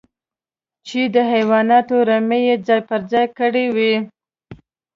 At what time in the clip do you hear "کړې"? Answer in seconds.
3.37-3.65